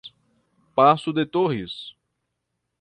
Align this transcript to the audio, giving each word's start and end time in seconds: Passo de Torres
Passo 0.73 1.13
de 1.13 1.27
Torres 1.27 1.95